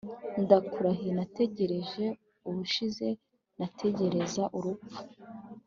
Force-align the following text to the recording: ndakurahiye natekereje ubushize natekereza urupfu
ndakurahiye 0.43 1.11
natekereje 1.19 2.05
ubushize 2.49 3.07
natekereza 3.57 4.43
urupfu 4.57 5.01